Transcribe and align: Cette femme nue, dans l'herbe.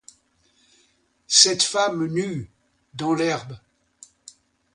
Cette 1.27 1.61
femme 1.61 2.07
nue, 2.07 2.49
dans 2.95 3.13
l'herbe. 3.13 3.57